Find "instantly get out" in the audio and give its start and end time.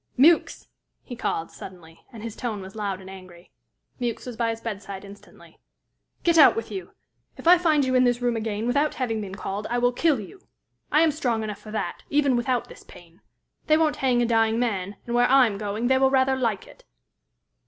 5.05-6.55